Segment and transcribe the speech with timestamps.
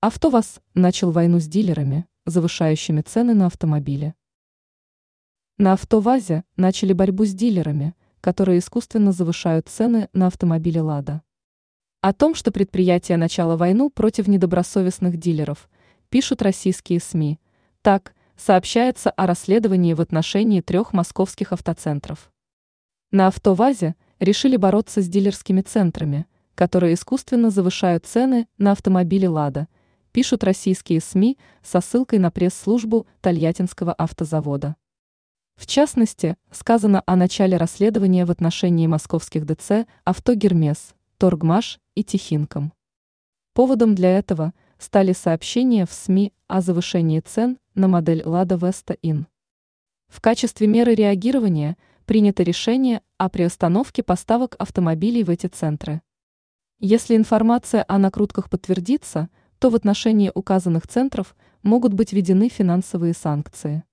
[0.00, 4.14] АвтоВАЗ начал войну с дилерами, завышающими цены на автомобили.
[5.56, 11.22] На АвтоВАЗе начали борьбу с дилерами, которые искусственно завышают цены на автомобили «Лада».
[12.00, 15.68] О том, что предприятие начало войну против недобросовестных дилеров,
[16.10, 17.40] пишут российские СМИ.
[17.82, 22.30] Так, сообщается о расследовании в отношении трех московских автоцентров.
[23.10, 29.66] На «АвтоВАЗе» решили бороться с дилерскими центрами, которые искусственно завышают цены на автомобили «Лада»,
[30.12, 34.76] пишут российские СМИ со ссылкой на пресс-службу Тольяттинского автозавода.
[35.56, 42.72] В частности, сказано о начале расследования в отношении московских ДЦ «Авто Гермес», «Торгмаш» и «Тихинком».
[43.54, 49.26] Поводом для этого стали сообщения в СМИ о завышении цен на модель «Лада Веста Ин».
[50.06, 56.02] В качестве меры реагирования принято решение о приостановке поставок автомобилей в эти центры.
[56.78, 63.84] Если информация о накрутках подтвердится, то в отношении указанных центров могут быть введены финансовые санкции.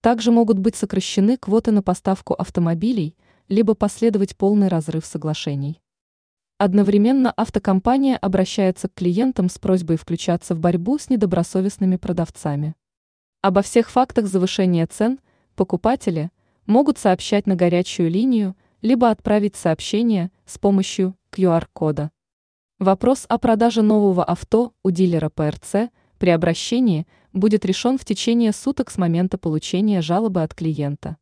[0.00, 3.16] Также могут быть сокращены квоты на поставку автомобилей,
[3.48, 5.80] либо последовать полный разрыв соглашений.
[6.58, 12.74] Одновременно автокомпания обращается к клиентам с просьбой включаться в борьбу с недобросовестными продавцами.
[13.42, 15.18] Обо всех фактах завышения цен
[15.56, 16.30] покупатели
[16.66, 22.10] могут сообщать на горячую линию, либо отправить сообщение с помощью QR-кода.
[22.84, 28.90] Вопрос о продаже нового авто у дилера ПРЦ при обращении– будет решен в течение суток
[28.90, 31.16] с момента получения жалобы от клиента.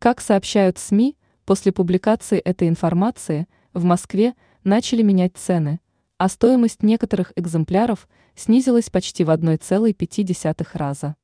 [0.00, 5.78] Как сообщают СМИ, после публикации этой информации в Москве начали менять цены,
[6.18, 11.14] а стоимость некоторых экземпляров снизилась почти в 1,5 раза.